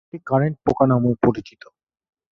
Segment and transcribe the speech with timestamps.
[0.05, 1.61] এটি কারেন্ট পোকা নামেও পরিচিত।